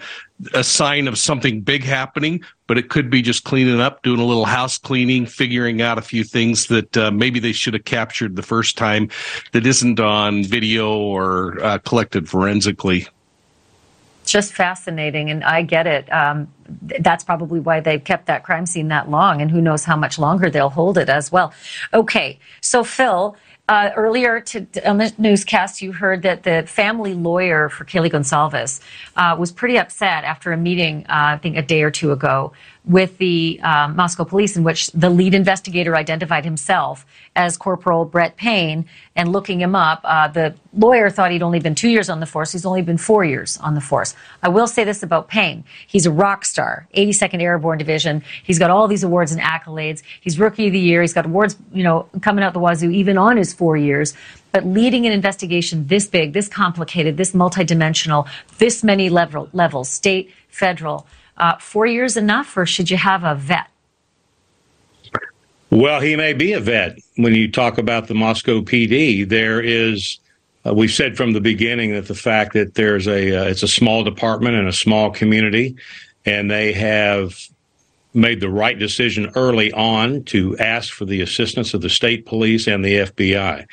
[0.53, 4.25] a sign of something big happening, but it could be just cleaning up, doing a
[4.25, 8.35] little house cleaning, figuring out a few things that uh, maybe they should have captured
[8.35, 9.09] the first time
[9.53, 13.07] that isn't on video or uh, collected forensically.
[14.25, 16.11] Just fascinating, and I get it.
[16.11, 16.51] Um,
[16.99, 20.17] that's probably why they've kept that crime scene that long, and who knows how much
[20.17, 21.53] longer they'll hold it as well.
[21.93, 27.69] Okay, so Phil, uh, earlier to, on the newscast, you heard that the family lawyer
[27.69, 28.79] for Kaylee Goncalves
[29.15, 32.53] uh, was pretty upset after a meeting, uh, I think a day or two ago,
[32.87, 38.37] with the um, Moscow police, in which the lead investigator identified himself as Corporal Brett
[38.37, 38.85] Payne.
[39.15, 42.25] And looking him up, uh, the lawyer thought he'd only been two years on the
[42.25, 42.51] force.
[42.51, 44.13] He's only been four years on the force.
[44.43, 48.23] I will say this about Payne: he's a rock star, 82nd Airborne Division.
[48.43, 50.03] He's got all these awards and accolades.
[50.21, 51.01] He's Rookie of the Year.
[51.01, 54.13] He's got awards, you know, coming out the wazoo, even on his four years.
[54.51, 60.31] But leading an investigation this big, this complicated, this multidimensional, this many level, levels, state,
[60.49, 61.05] federal
[61.37, 63.67] uh, four years enough, or should you have a vet?
[65.69, 66.99] Well, he may be a vet.
[67.17, 70.19] When you talk about the Moscow PD, there is.
[70.65, 73.67] Uh, we've said from the beginning that the fact that there's a uh, it's a
[73.67, 75.75] small department and a small community,
[76.25, 77.35] and they have
[78.15, 82.65] made the right decision early on to ask for the assistance of the state police
[82.65, 83.67] and the FBI.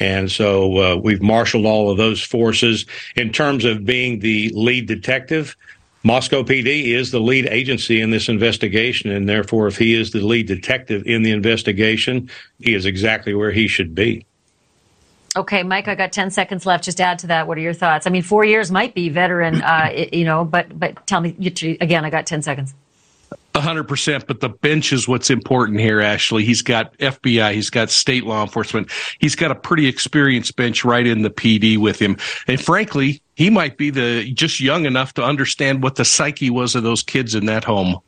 [0.00, 4.86] And so uh, we've marshaled all of those forces in terms of being the lead
[4.86, 5.54] detective.
[6.04, 10.20] Moscow PD is the lead agency in this investigation, and therefore, if he is the
[10.20, 14.26] lead detective in the investigation, he is exactly where he should be.
[15.36, 16.84] Okay, Mike, I got 10 seconds left.
[16.84, 17.46] Just add to that.
[17.46, 18.06] What are your thoughts?
[18.06, 21.34] I mean, four years might be veteran, uh, you know, but but tell me
[21.80, 22.04] again.
[22.04, 22.74] I got 10 seconds
[23.60, 26.44] hundred percent, but the bench is what's important here, Ashleigh.
[26.44, 31.06] He's got FBI, he's got state law enforcement, he's got a pretty experienced bench right
[31.06, 32.16] in the PD with him.
[32.48, 36.74] And frankly, he might be the just young enough to understand what the psyche was
[36.74, 37.98] of those kids in that home.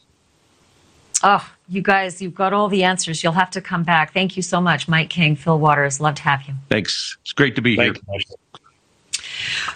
[1.23, 3.23] Oh, you guys, you've got all the answers.
[3.23, 4.13] You'll have to come back.
[4.13, 6.01] Thank you so much, Mike King, Phil Waters.
[6.01, 6.55] Love to have you.
[6.69, 7.17] Thanks.
[7.23, 8.01] It's great to be Thanks.
[8.07, 8.37] here.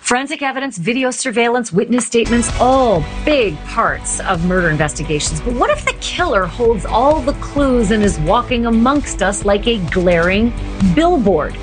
[0.00, 5.40] Forensic evidence, video surveillance, witness statements, all big parts of murder investigations.
[5.40, 9.66] But what if the killer holds all the clues and is walking amongst us like
[9.66, 10.52] a glaring
[10.94, 11.56] billboard?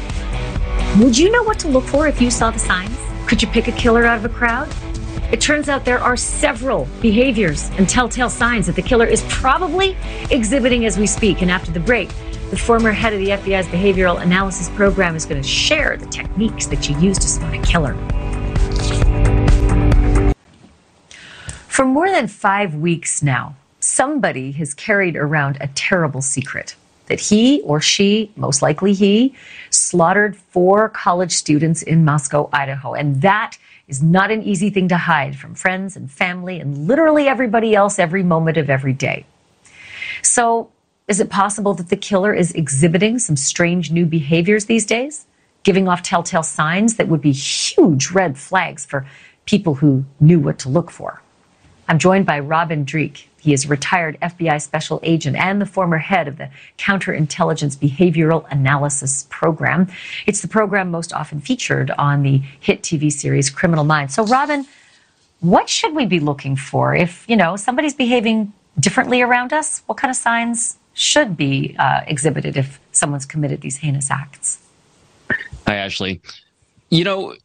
[0.97, 2.97] Would you know what to look for if you saw the signs?
[3.27, 4.73] Could you pick a killer out of a crowd?
[5.31, 9.97] It turns out there are several behaviors and telltale signs that the killer is probably
[10.29, 11.41] exhibiting as we speak.
[11.41, 12.09] And after the break,
[12.55, 16.67] the former head of the FBI's behavioral analysis program is going to share the techniques
[16.67, 17.93] that you use to spot a killer.
[21.67, 27.59] For more than five weeks now, somebody has carried around a terrible secret that he
[27.63, 29.35] or she, most likely he,
[29.69, 32.93] slaughtered four college students in Moscow, Idaho.
[32.93, 33.57] And that
[33.89, 37.99] is not an easy thing to hide from friends and family and literally everybody else
[37.99, 39.25] every moment of every day.
[40.23, 40.71] So
[41.07, 45.25] is it possible that the killer is exhibiting some strange new behaviors these days,
[45.63, 49.05] giving off telltale signs that would be huge red flags for
[49.45, 51.21] people who knew what to look for?
[51.87, 53.29] I'm joined by Robin Dreeke.
[53.39, 58.51] He is a retired FBI special agent and the former head of the Counterintelligence Behavioral
[58.51, 59.87] Analysis Program.
[60.25, 64.15] It's the program most often featured on the hit TV series Criminal Minds.
[64.15, 64.65] So, Robin,
[65.41, 69.83] what should we be looking for if, you know, somebody's behaving differently around us?
[69.85, 74.59] What kind of signs should be uh, exhibited if someone's committed these heinous acts?
[75.67, 76.19] Hi, Ashleigh.
[76.89, 77.35] You know,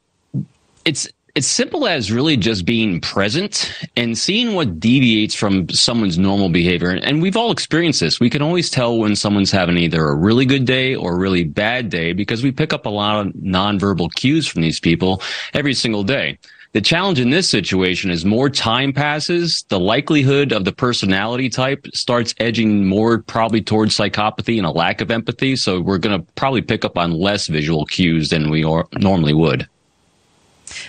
[0.85, 6.49] it's it's simple as really just being present and seeing what deviates from someone's normal
[6.49, 6.91] behavior.
[6.91, 8.19] And we've all experienced this.
[8.19, 11.45] We can always tell when someone's having either a really good day or a really
[11.45, 15.23] bad day because we pick up a lot of nonverbal cues from these people
[15.55, 16.39] every single day.
[16.73, 21.85] The challenge in this situation is more time passes, the likelihood of the personality type
[21.93, 25.57] starts edging more probably towards psychopathy and a lack of empathy.
[25.57, 29.35] So we're going to probably pick up on less visual cues than we or- normally
[29.35, 29.69] would.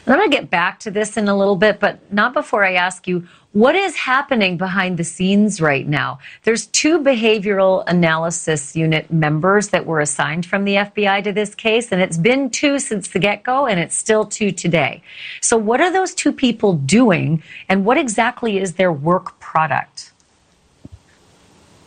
[0.08, 2.74] I'm going to get back to this in a little bit, but not before I
[2.74, 6.18] ask you what is happening behind the scenes right now.
[6.44, 11.92] There's two behavioral analysis unit members that were assigned from the FBI to this case,
[11.92, 15.04] and it's been two since the get go, and it's still two today.
[15.42, 20.11] So, what are those two people doing, and what exactly is their work product?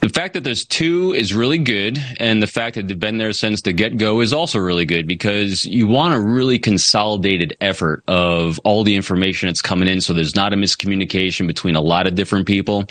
[0.04, 3.32] The fact that there's two is really good, and the fact that they've been there
[3.32, 8.04] since the get go is also really good because you want a really consolidated effort
[8.06, 12.06] of all the information that's coming in so there's not a miscommunication between a lot
[12.06, 12.84] of different people.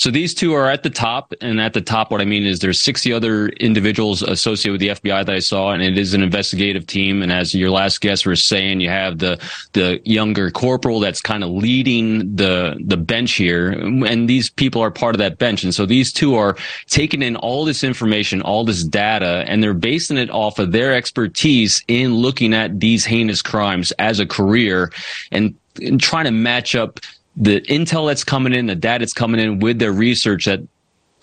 [0.00, 2.58] So these two are at the top, and at the top, what I mean is
[2.58, 6.22] there's 60 other individuals associated with the FBI that I saw, and it is an
[6.24, 7.22] investigative team.
[7.22, 9.40] And as your last guest was saying, you have the
[9.74, 14.90] the younger corporal that's kind of leading the the bench here, and these people are
[14.90, 15.62] part of that bench.
[15.62, 16.55] And so these two are
[16.86, 20.94] taking in all this information, all this data, and they're basing it off of their
[20.94, 24.92] expertise in looking at these heinous crimes as a career
[25.32, 27.00] and, and trying to match up
[27.36, 30.60] the intel that's coming in, the data that's coming in with their research that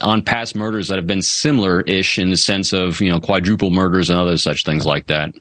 [0.02, 4.10] on past murders that have been similar-ish in the sense of you know quadruple murders
[4.10, 5.34] and other such things like that.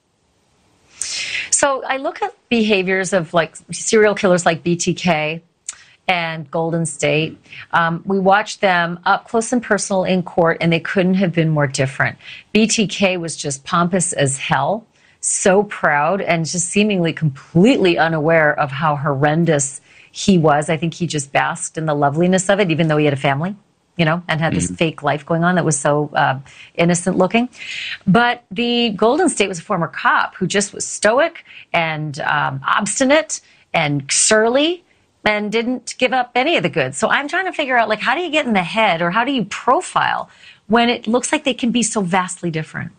[1.51, 5.41] So I look at behaviors of like serial killers like BTK
[6.09, 7.39] and Golden State.
[7.73, 11.49] Um, we watched them up close and personal in court, and they couldn't have been
[11.49, 12.19] more different.
[12.55, 14.87] BTK was just pompous as hell,
[15.21, 20.69] so proud, and just seemingly completely unaware of how horrendous he was.
[20.69, 23.17] I think he just basked in the loveliness of it, even though he had a
[23.17, 23.57] family.
[23.95, 24.77] You know, and had this mm-hmm.
[24.77, 26.41] fake life going on that was so uh,
[26.77, 27.51] innocent looking.
[28.07, 33.43] But the Golden State was a former cop who just was stoic and um, obstinate
[33.75, 34.83] and surly
[35.25, 36.99] and didn't give up any of the goods.
[36.99, 39.11] So I'm trying to figure out like how do you get in the head or
[39.11, 40.29] how do you profile
[40.67, 42.93] when it looks like they can be so vastly different?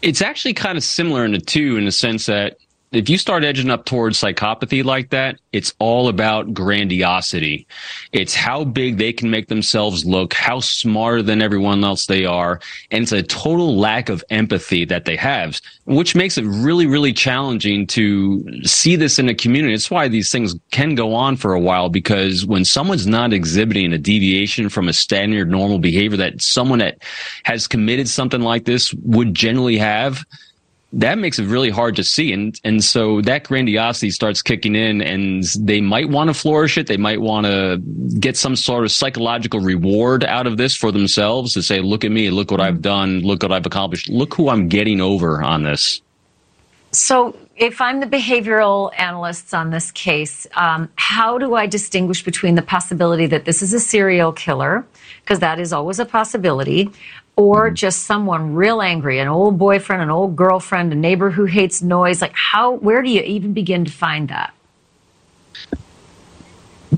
[0.00, 2.58] It's actually kind of similar in the two in the sense that
[2.90, 7.66] if you start edging up towards psychopathy like that, it's all about grandiosity.
[8.12, 12.60] It's how big they can make themselves look, how smarter than everyone else they are.
[12.90, 17.12] And it's a total lack of empathy that they have, which makes it really, really
[17.12, 19.74] challenging to see this in a community.
[19.74, 23.92] It's why these things can go on for a while because when someone's not exhibiting
[23.92, 27.02] a deviation from a standard normal behavior that someone that
[27.44, 30.24] has committed something like this would generally have,
[30.92, 32.32] that makes it really hard to see.
[32.32, 36.86] And, and so that grandiosity starts kicking in and they might want to flourish it.
[36.86, 37.76] They might want to
[38.18, 42.10] get some sort of psychological reward out of this for themselves to say, look at
[42.10, 45.62] me, look what I've done, look what I've accomplished, look who I'm getting over on
[45.62, 46.00] this.
[46.90, 52.54] So, if I'm the behavioral analysts on this case, um, how do I distinguish between
[52.54, 54.86] the possibility that this is a serial killer,
[55.22, 56.90] because that is always a possibility,
[57.38, 57.74] or mm-hmm.
[57.74, 62.20] just someone real angry, an old boyfriend, an old girlfriend, a neighbor who hates noise?
[62.20, 64.52] Like, how, where do you even begin to find that?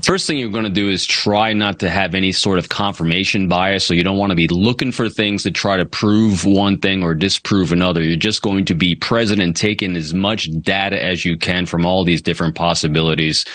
[0.01, 3.47] First thing you're going to do is try not to have any sort of confirmation
[3.47, 3.85] bias.
[3.85, 7.03] So you don't want to be looking for things to try to prove one thing
[7.03, 8.01] or disprove another.
[8.01, 11.85] You're just going to be present and taking as much data as you can from
[11.85, 13.45] all these different possibilities.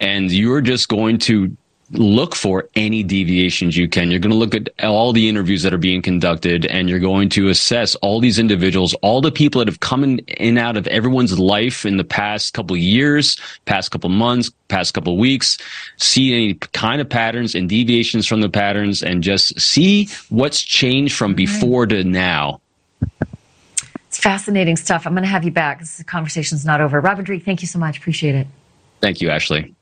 [0.00, 1.56] And you're just going to
[1.94, 4.10] look for any deviations you can.
[4.10, 7.28] You're going to look at all the interviews that are being conducted and you're going
[7.30, 10.86] to assess all these individuals, all the people that have come in and out of
[10.88, 15.58] everyone's life in the past couple years, past couple months, past couple weeks,
[15.96, 21.16] see any kind of patterns and deviations from the patterns and just see what's changed
[21.16, 22.60] from before to now.
[24.08, 25.06] It's fascinating stuff.
[25.06, 25.80] I'm going to have you back.
[25.80, 27.00] This conversation's not over.
[27.00, 27.98] Robin Dreeke, thank you so much.
[27.98, 28.46] Appreciate it.
[29.00, 29.74] Thank you, Ashleigh.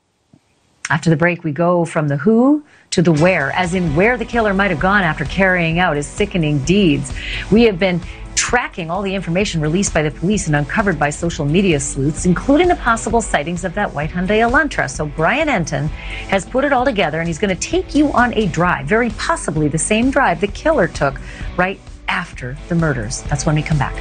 [0.89, 4.25] After the break, we go from the who to the where, as in where the
[4.25, 7.13] killer might have gone after carrying out his sickening deeds.
[7.51, 8.01] We have been
[8.35, 12.67] tracking all the information released by the police and uncovered by social media sleuths, including
[12.67, 14.89] the possible sightings of that white Hyundai Elantra.
[14.89, 15.87] So Brian Entin
[16.27, 19.09] has put it all together and he's going to take you on a drive, very
[19.11, 21.19] possibly the same drive the killer took
[21.55, 21.79] right
[22.09, 23.21] after the murders.
[23.23, 23.95] That's when we come back.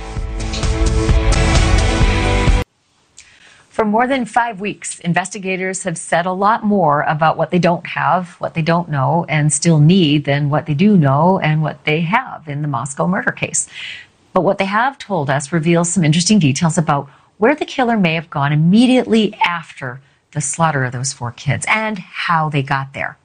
[3.83, 7.85] For more than five weeks, investigators have said a lot more about what they don't
[7.85, 11.85] have, what they don't know, and still need than what they do know and what
[11.85, 13.68] they have in the Moscow murder case.
[14.33, 17.09] But what they have told us reveals some interesting details about
[17.39, 21.99] where the killer may have gone immediately after the slaughter of those four kids and
[21.99, 23.18] how they got there.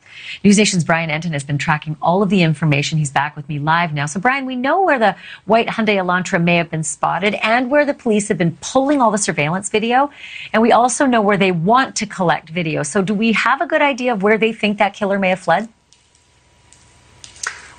[0.44, 2.98] News Nation's Brian Entin has been tracking all of the information.
[2.98, 4.06] He's back with me live now.
[4.06, 5.16] So, Brian, we know where the
[5.46, 9.12] white Hyundai Elantra may have been spotted and where the police have been pulling all
[9.12, 10.12] the surveillance video.
[10.54, 12.84] And we also know where they want to collect video.
[12.84, 15.40] So, do we have a good idea of where they think that killer may have
[15.40, 15.70] fled?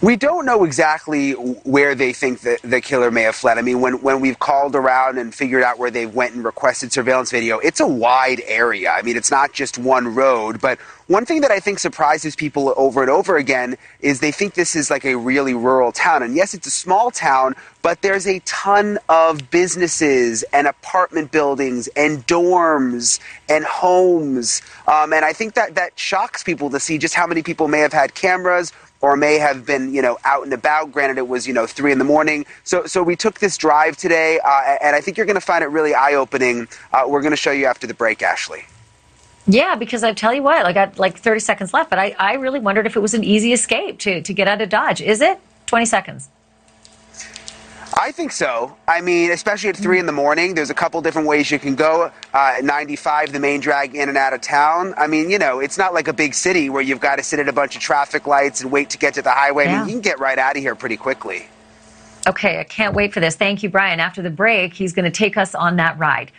[0.01, 3.59] We don't know exactly where they think that the killer may have fled.
[3.59, 6.93] I mean, when, when we've called around and figured out where they went and requested
[6.93, 8.91] surveillance video, it's a wide area.
[8.93, 10.61] I mean, it's not just one road.
[10.61, 10.79] But
[11.09, 14.77] one thing that I think surprises people over and over again is they think this
[14.77, 16.23] is like a really rural town.
[16.23, 21.89] And yes, it's a small town, but there's a ton of businesses and apartment buildings
[21.97, 24.61] and dorms and homes.
[24.87, 27.81] Um, and I think that that shocks people to see just how many people may
[27.81, 30.93] have had cameras or may have been, you know, out and about.
[30.93, 32.45] Granted, it was, you know, three in the morning.
[32.65, 35.65] So, so we took this drive today, uh, and I think you're going to find
[35.65, 36.69] it really eye-opening.
[36.93, 38.65] Uh, we're going to show you after the break, Ashleigh.
[39.49, 42.35] Yeah, because I tell you what, I got like 30 seconds left, but I, I
[42.35, 45.01] really wondered if it was an easy escape to, to get out of Dodge.
[45.01, 45.41] Is it?
[45.67, 46.29] 20 seconds.
[47.99, 48.77] I think so.
[48.87, 51.75] I mean, especially at three in the morning, there's a couple different ways you can
[51.75, 52.13] go.
[52.35, 54.93] Uh, 95, the main drag in and out of town.
[54.99, 57.41] I mean, you know, it's not like a big city where you've got to sit
[57.41, 59.65] at a bunch of traffic lights and wait to get to the highway.
[59.65, 59.77] Yeah.
[59.77, 61.49] I mean, you can get right out of here pretty quickly.
[62.27, 63.37] Okay, I can't wait for this.
[63.37, 64.01] Thank you, Brian.
[64.01, 66.31] After the break, he's going to take us on that ride.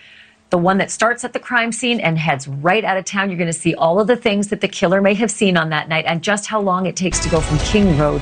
[0.50, 3.30] The one that starts at the crime scene and heads right out of town.
[3.30, 5.70] You're going to see all of the things that the killer may have seen on
[5.70, 8.20] that night and just how long it takes to go from King Road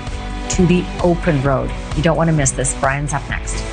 [0.49, 1.71] to the open road.
[1.95, 2.75] You don't want to miss this.
[2.81, 3.63] Brian's up next.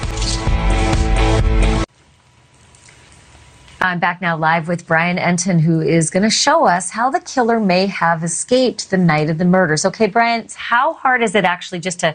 [3.80, 7.20] I'm back now live with Brian Entin, who is going to show us how the
[7.20, 9.84] killer may have escaped the night of the murders.
[9.84, 12.14] Okay, Brian, how hard is it actually just to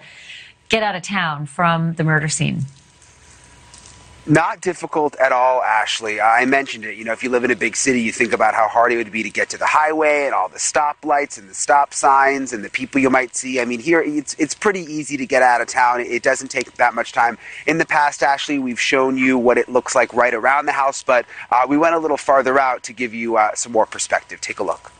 [0.69, 2.65] get out of town from the murder scene?
[4.25, 6.19] Not difficult at all, Ashleigh.
[6.21, 6.97] I mentioned it.
[6.97, 8.97] You know, if you live in a big city, you think about how hard it
[8.97, 12.53] would be to get to the highway and all the stoplights and the stop signs
[12.53, 13.59] and the people you might see.
[13.59, 16.01] I mean, here it's it's pretty easy to get out of town.
[16.01, 17.39] It doesn't take that much time.
[17.65, 21.01] In the past, Ashleigh, we've shown you what it looks like right around the house,
[21.01, 24.41] but uh, we went a little farther out to give you uh, some more perspective.
[24.41, 24.91] Take a look.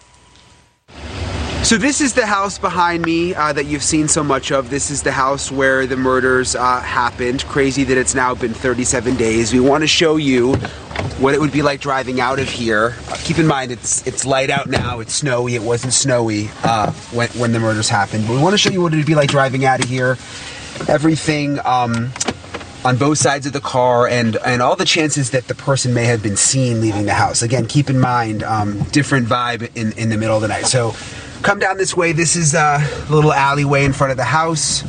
[1.70, 4.72] So this is the house behind me uh, that you've seen so much of.
[4.72, 7.46] This is the house where the murders uh, happened.
[7.46, 9.54] Crazy that it's now been 37 days.
[9.54, 10.56] We want to show you
[11.20, 12.96] what it would be like driving out of here.
[13.08, 15.00] Uh, keep in mind, it's it's light out now.
[15.00, 15.54] It's snowy.
[15.54, 18.26] It wasn't snowy uh, when, when the murders happened.
[18.26, 20.18] But we want to show you what it would be like driving out of here.
[20.88, 22.12] Everything um,
[22.84, 26.06] on both sides of the car and and all the chances that the person may
[26.06, 27.44] have been seen leaving the house.
[27.44, 30.66] Again, keep in mind, um, different vibe in, in the middle of the night.
[30.66, 30.96] So
[31.42, 32.12] come down this way.
[32.12, 32.80] This is a
[33.10, 34.84] little alleyway in front of the house.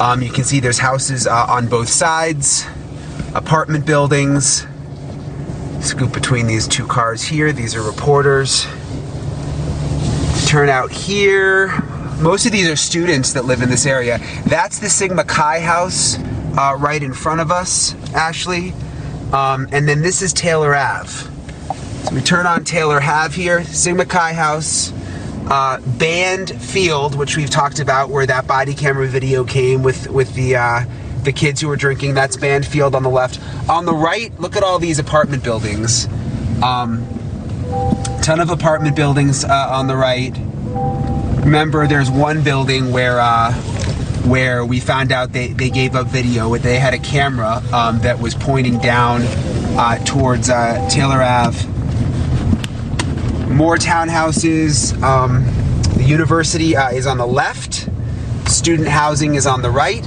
[0.00, 2.66] Um, you can see there's houses uh, on both sides,
[3.34, 4.66] apartment buildings.
[5.80, 7.52] Scoop between these two cars here.
[7.52, 8.66] These are reporters.
[10.46, 11.68] Turn out here.
[12.20, 14.20] Most of these are students that live in this area.
[14.46, 16.18] That's the Sigma Chi house
[16.56, 18.72] uh, right in front of us, Ashleigh.
[19.32, 21.08] Um, and then this is Taylor Ave.
[21.08, 24.92] So we turn on Taylor Ave here, Sigma Chi house
[25.48, 30.34] uh, band field, which we've talked about, where that body camera video came with with
[30.34, 30.84] the uh,
[31.22, 32.14] the kids who were drinking.
[32.14, 33.40] That's band field on the left.
[33.68, 36.06] On the right, look at all these apartment buildings.
[36.62, 37.06] Um,
[38.22, 40.36] ton of apartment buildings uh, on the right.
[41.44, 43.52] Remember, there's one building where uh,
[44.24, 46.56] where we found out they, they gave up video.
[46.56, 49.22] They had a camera um, that was pointing down
[49.76, 51.71] uh, towards uh, Taylor Ave
[53.62, 55.00] more townhouses.
[55.04, 55.44] Um,
[55.96, 57.88] the university uh, is on the left.
[58.48, 60.04] Student housing is on the right.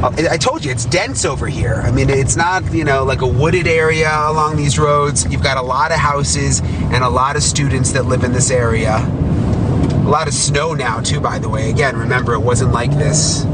[0.00, 1.82] Uh, I told you it's dense over here.
[1.84, 5.26] I mean, it's not you know like a wooded area along these roads.
[5.28, 6.60] You've got a lot of houses
[6.92, 8.98] and a lot of students that live in this area.
[8.98, 11.68] A lot of snow now too, by the way.
[11.68, 13.44] Again, remember it wasn't like this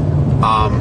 [0.43, 0.79] um,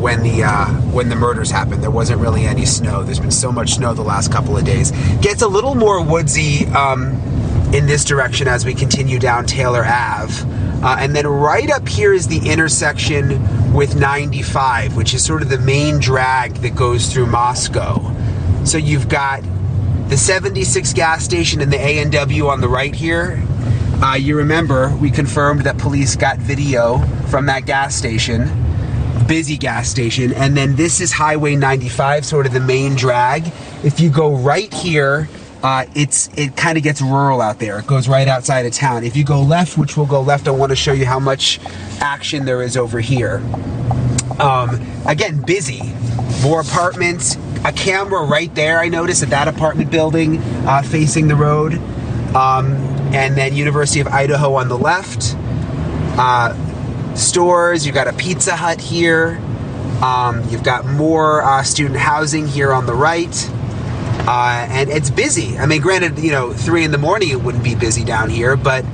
[0.00, 1.82] when the uh, when the murders happened.
[1.82, 3.02] There wasn't really any snow.
[3.02, 4.92] There's been so much snow the last couple of days.
[5.20, 6.64] Gets a little more woodsy.
[6.68, 7.35] Um,
[7.72, 10.44] in this direction as we continue down Taylor Ave.
[10.82, 15.48] Uh, and then right up here is the intersection with 95, which is sort of
[15.48, 18.14] the main drag that goes through Moscow.
[18.64, 19.42] So you've got
[20.08, 23.42] the 76 gas station and the A&W on the right here.
[24.02, 26.98] Uh, you remember we confirmed that police got video
[27.28, 28.48] from that gas station,
[29.26, 33.46] busy gas station, and then this is Highway 95, sort of the main drag.
[33.82, 35.28] If you go right here,
[35.62, 37.78] uh, it's it kind of gets rural out there.
[37.78, 39.04] It goes right outside of town.
[39.04, 41.60] If you go left, which will go left, I want to show you how much
[42.00, 43.42] action there is over here.
[44.38, 45.82] Um, again, busy,
[46.42, 48.78] more apartments, a camera right there.
[48.80, 51.74] I noticed at that apartment building uh, facing the road,
[52.34, 52.74] um,
[53.14, 55.34] and then University of Idaho on the left.
[56.18, 56.54] Uh,
[57.16, 57.86] stores.
[57.86, 59.40] You've got a Pizza Hut here.
[60.02, 63.34] Um, you've got more uh, student housing here on the right.
[64.26, 65.56] Uh, and it's busy.
[65.58, 68.56] I mean, granted, you know, three in the morning it wouldn't be busy down here,
[68.56, 68.84] but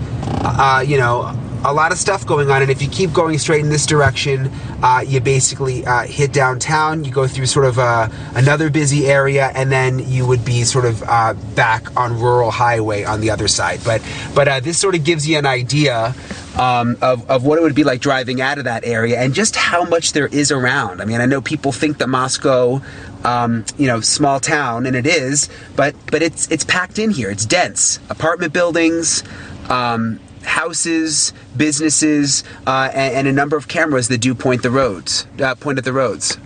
[0.44, 1.32] uh, you know,
[1.64, 2.62] a lot of stuff going on.
[2.62, 4.50] And if you keep going straight in this direction,
[4.82, 7.04] uh, you basically uh, hit downtown.
[7.04, 10.84] You go through sort of uh, another busy area, and then you would be sort
[10.84, 13.80] of uh, back on rural highway on the other side.
[13.84, 14.02] But
[14.34, 16.14] but uh, this sort of gives you an idea.
[16.54, 19.56] Um, of, of what it would be like driving out of that area and just
[19.56, 21.00] how much there is around.
[21.00, 22.82] I mean, I know people think that Moscow,
[23.24, 27.30] um, you know, small town, and it is, but but it's it's packed in here.
[27.30, 27.98] It's dense.
[28.10, 29.22] Apartment buildings,
[29.68, 35.26] um, houses, businesses, uh, and, and, a number of cameras that do point the roads,
[35.40, 36.38] uh, point at the roads.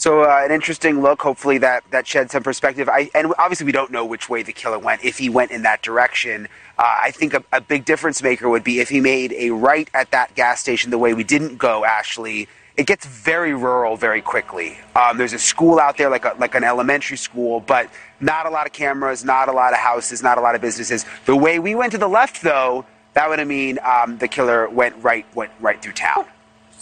[0.00, 1.20] So uh, an interesting look.
[1.20, 2.88] Hopefully that that sheds some perspective.
[2.88, 5.04] I, and obviously we don't know which way the killer went.
[5.04, 6.48] If he went in that direction,
[6.80, 9.90] uh, I think a, a, big difference maker would be if he made a right
[9.92, 11.84] at that gas station the way we didn't go.
[11.86, 14.78] Ashleigh, it gets very rural very quickly.
[14.96, 18.50] Um, there's a school out there, like a, like an elementary school, but not a
[18.50, 21.04] lot of cameras, not a lot of houses, not a lot of businesses.
[21.26, 24.94] The way we went to the left, though, that would mean um, the killer went
[25.02, 26.24] right went right through town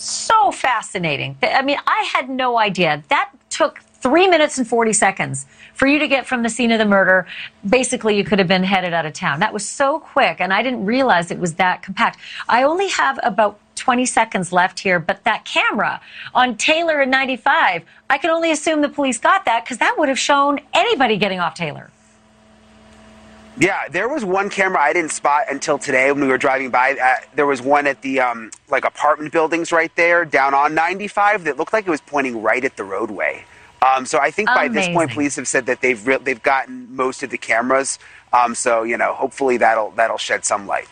[0.01, 1.37] so fascinating.
[1.43, 3.03] I mean, I had no idea.
[3.09, 6.79] That took three minutes and 40 seconds for you to get from the scene of
[6.79, 7.27] the murder.
[7.69, 9.41] Basically, you could have been headed out of town.
[9.41, 12.19] That was so quick, and I didn't realize it was that compact.
[12.49, 16.01] I only have about 20 seconds left here, but that camera
[16.35, 20.09] on Taylor in 95, I can only assume the police got that because that would
[20.09, 21.91] have shown anybody getting off Taylor.
[23.61, 26.93] Yeah, there was one camera I didn't spot until today when we were driving by.
[26.93, 31.43] Uh, there was one at the um, like apartment buildings right there down on 95
[31.45, 33.45] that looked like it was pointing right at the roadway.
[33.83, 34.93] Um, so I think by Amazing.
[34.93, 37.99] this point, police have said that they've re- they've gotten most of the cameras.
[38.33, 40.89] Um, so you know, hopefully that'll that'll shed some light.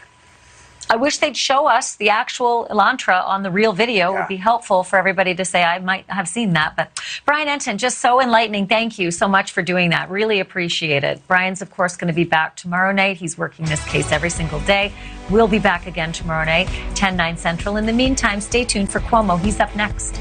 [0.89, 4.11] I wish they'd show us the actual Elantra on the real video.
[4.13, 4.17] Yeah.
[4.17, 6.77] It would be helpful for everybody to say, I might have seen that.
[6.77, 8.69] But Brian Entin, just so enlightening.
[8.69, 10.11] Thank you so much for doing that.
[10.11, 11.27] Really appreciate it.
[11.27, 13.17] Brian's, of course, going to be back tomorrow night.
[13.17, 14.93] He's working this case every single day.
[15.29, 17.77] We'll be back again tomorrow night, 10, 9 Central.
[17.77, 19.41] In the meantime, stay tuned for Cuomo.
[19.41, 20.21] He's up next.